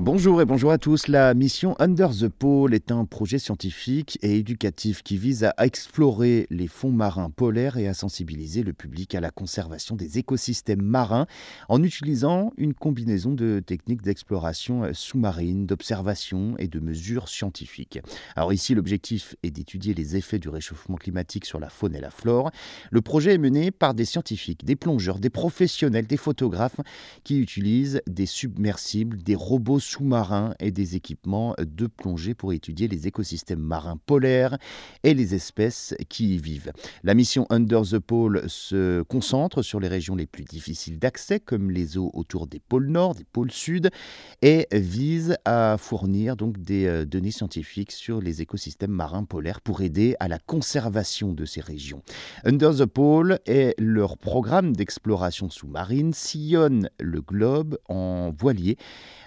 Bonjour 0.00 0.40
et 0.40 0.44
bonjour 0.44 0.70
à 0.70 0.78
tous. 0.78 1.08
La 1.08 1.34
mission 1.34 1.74
Under 1.80 2.10
the 2.10 2.28
Pole 2.28 2.72
est 2.72 2.92
un 2.92 3.04
projet 3.04 3.40
scientifique 3.40 4.16
et 4.22 4.36
éducatif 4.36 5.02
qui 5.02 5.18
vise 5.18 5.42
à 5.42 5.54
explorer 5.58 6.46
les 6.50 6.68
fonds 6.68 6.92
marins 6.92 7.30
polaires 7.30 7.78
et 7.78 7.88
à 7.88 7.94
sensibiliser 7.94 8.62
le 8.62 8.72
public 8.72 9.16
à 9.16 9.20
la 9.20 9.32
conservation 9.32 9.96
des 9.96 10.18
écosystèmes 10.18 10.82
marins 10.82 11.26
en 11.68 11.82
utilisant 11.82 12.52
une 12.58 12.74
combinaison 12.74 13.32
de 13.32 13.58
techniques 13.58 14.02
d'exploration 14.02 14.84
sous-marine, 14.92 15.66
d'observation 15.66 16.54
et 16.58 16.68
de 16.68 16.78
mesures 16.78 17.28
scientifiques. 17.28 17.98
Alors 18.36 18.52
ici, 18.52 18.76
l'objectif 18.76 19.34
est 19.42 19.50
d'étudier 19.50 19.94
les 19.94 20.14
effets 20.14 20.38
du 20.38 20.48
réchauffement 20.48 20.96
climatique 20.96 21.44
sur 21.44 21.58
la 21.58 21.70
faune 21.70 21.96
et 21.96 22.00
la 22.00 22.10
flore. 22.10 22.52
Le 22.92 23.00
projet 23.00 23.34
est 23.34 23.38
mené 23.38 23.72
par 23.72 23.94
des 23.94 24.04
scientifiques, 24.04 24.64
des 24.64 24.76
plongeurs, 24.76 25.18
des 25.18 25.28
professionnels, 25.28 26.06
des 26.06 26.16
photographes 26.16 26.80
qui 27.24 27.40
utilisent 27.40 28.00
des 28.06 28.26
submersibles, 28.26 29.24
des 29.24 29.34
robots 29.34 29.80
sous-marins 29.88 30.54
et 30.60 30.70
des 30.70 30.96
équipements 30.96 31.54
de 31.58 31.86
plongée 31.86 32.34
pour 32.34 32.52
étudier 32.52 32.88
les 32.88 33.06
écosystèmes 33.06 33.60
marins 33.60 33.98
polaires 34.04 34.58
et 35.02 35.14
les 35.14 35.34
espèces 35.34 35.94
qui 36.10 36.34
y 36.34 36.38
vivent. 36.38 36.72
La 37.02 37.14
mission 37.14 37.46
Under 37.48 37.82
the 37.82 37.98
Pole 37.98 38.44
se 38.48 39.02
concentre 39.02 39.62
sur 39.62 39.80
les 39.80 39.88
régions 39.88 40.14
les 40.14 40.26
plus 40.26 40.44
difficiles 40.44 40.98
d'accès, 40.98 41.40
comme 41.40 41.70
les 41.70 41.96
eaux 41.96 42.10
autour 42.12 42.46
des 42.46 42.60
pôles 42.60 42.88
nord, 42.88 43.14
des 43.14 43.24
pôles 43.24 43.50
sud, 43.50 43.88
et 44.42 44.66
vise 44.72 45.36
à 45.46 45.76
fournir 45.78 46.36
donc 46.36 46.58
des 46.58 46.86
euh, 46.86 47.06
données 47.06 47.30
scientifiques 47.30 47.92
sur 47.92 48.20
les 48.20 48.42
écosystèmes 48.42 48.90
marins 48.90 49.24
polaires 49.24 49.62
pour 49.62 49.80
aider 49.80 50.16
à 50.20 50.28
la 50.28 50.38
conservation 50.38 51.32
de 51.32 51.46
ces 51.46 51.62
régions. 51.62 52.02
Under 52.44 52.74
the 52.74 52.84
Pole 52.84 53.38
et 53.46 53.74
leur 53.78 54.18
programme 54.18 54.76
d'exploration 54.76 55.48
sous-marine 55.48 56.12
sillonne 56.12 56.90
le 57.00 57.22
globe 57.22 57.78
en 57.88 58.30
voilier 58.36 58.76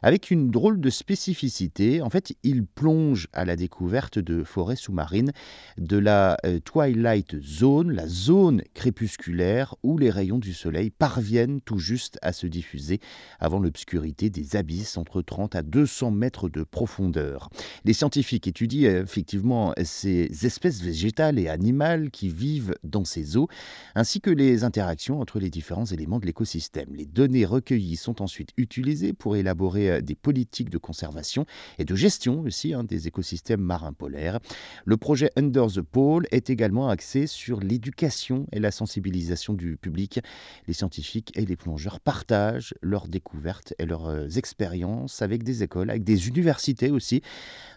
avec 0.03 0.29
une 0.29 0.50
drôle 0.51 0.79
de 0.79 0.89
spécificité. 0.89 2.01
En 2.01 2.09
fait, 2.09 2.33
il 2.43 2.65
plonge 2.65 3.27
à 3.33 3.45
la 3.45 3.55
découverte 3.55 4.19
de 4.19 4.43
forêts 4.43 4.75
sous-marines 4.75 5.31
de 5.77 5.97
la 5.97 6.37
euh, 6.45 6.59
Twilight 6.59 7.41
Zone, 7.41 7.91
la 7.91 8.07
zone 8.07 8.61
crépusculaire 8.73 9.75
où 9.83 9.97
les 9.97 10.09
rayons 10.09 10.37
du 10.37 10.53
soleil 10.53 10.89
parviennent 10.89 11.61
tout 11.61 11.79
juste 11.79 12.19
à 12.21 12.33
se 12.33 12.47
diffuser 12.47 12.99
avant 13.39 13.59
l'obscurité 13.59 14.29
des 14.29 14.55
abysses 14.55 14.97
entre 14.97 15.21
30 15.21 15.55
à 15.55 15.63
200 15.63 16.11
mètres 16.11 16.49
de 16.49 16.63
profondeur. 16.63 17.49
Les 17.85 17.93
scientifiques 17.93 18.47
étudient 18.47 18.89
euh, 18.89 19.03
effectivement 19.03 19.73
ces 19.83 20.45
espèces 20.45 20.81
végétales 20.81 21.39
et 21.39 21.47
animales 21.47 22.11
qui 22.11 22.29
vivent 22.29 22.75
dans 22.83 23.05
ces 23.05 23.37
eaux, 23.37 23.47
ainsi 23.95 24.21
que 24.21 24.29
les 24.29 24.63
interactions 24.63 25.21
entre 25.21 25.39
les 25.39 25.49
différents 25.49 25.85
éléments 25.85 26.19
de 26.19 26.25
l'écosystème. 26.25 26.89
Les 26.93 27.05
données 27.05 27.45
recueillies 27.45 27.95
sont 27.95 28.21
ensuite 28.21 28.49
utilisées 28.57 29.13
pour 29.13 29.35
élaborer 29.35 29.91
euh, 29.91 30.01
des 30.01 30.15
politiques 30.15 30.40
de 30.69 30.77
conservation 30.77 31.45
et 31.77 31.85
de 31.85 31.95
gestion 31.95 32.41
aussi 32.41 32.73
hein, 32.73 32.83
des 32.83 33.07
écosystèmes 33.07 33.61
marins 33.61 33.93
polaires. 33.93 34.39
Le 34.85 34.97
projet 34.97 35.31
Under 35.35 35.67
the 35.67 35.81
Pole 35.81 36.27
est 36.31 36.49
également 36.49 36.89
axé 36.89 37.27
sur 37.27 37.59
l'éducation 37.59 38.47
et 38.51 38.59
la 38.59 38.71
sensibilisation 38.71 39.53
du 39.53 39.77
public. 39.77 40.19
Les 40.67 40.73
scientifiques 40.73 41.31
et 41.37 41.45
les 41.45 41.55
plongeurs 41.55 41.99
partagent 41.99 42.73
leurs 42.81 43.07
découvertes 43.07 43.73
et 43.79 43.85
leurs 43.85 44.07
euh, 44.07 44.27
expériences 44.29 45.21
avec 45.21 45.43
des 45.43 45.63
écoles, 45.63 45.89
avec 45.89 46.03
des 46.03 46.27
universités 46.27 46.91
aussi, 46.91 47.21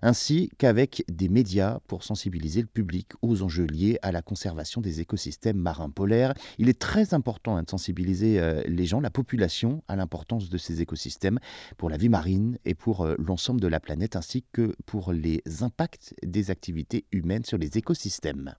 ainsi 0.02 0.50
qu'avec 0.58 1.04
des 1.08 1.28
médias 1.28 1.80
pour 1.86 2.02
sensibiliser 2.02 2.60
le 2.60 2.66
public 2.66 3.12
aux 3.22 3.42
enjeux 3.42 3.66
liés 3.66 3.98
à 4.02 4.12
la 4.12 4.22
conservation 4.22 4.80
des 4.80 5.00
écosystèmes 5.00 5.58
marins 5.58 5.90
polaires. 5.90 6.34
Il 6.58 6.68
est 6.68 6.78
très 6.78 7.14
important 7.14 7.56
hein, 7.56 7.62
de 7.62 7.70
sensibiliser 7.70 8.40
euh, 8.40 8.62
les 8.66 8.86
gens, 8.86 9.00
la 9.00 9.10
population, 9.10 9.82
à 9.88 9.96
l'importance 9.96 10.48
de 10.48 10.58
ces 10.58 10.80
écosystèmes 10.80 11.38
pour 11.76 11.90
la 11.90 11.96
vie 11.96 12.08
marine 12.08 12.53
et 12.64 12.74
pour 12.74 13.02
euh, 13.02 13.14
l'ensemble 13.18 13.60
de 13.60 13.68
la 13.68 13.80
planète 13.80 14.16
ainsi 14.16 14.44
que 14.52 14.74
pour 14.86 15.12
les 15.12 15.42
impacts 15.60 16.14
des 16.22 16.50
activités 16.50 17.06
humaines 17.12 17.44
sur 17.44 17.58
les 17.58 17.78
écosystèmes. 17.78 18.54